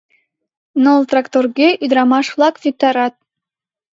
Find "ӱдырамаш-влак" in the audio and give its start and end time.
1.83-2.55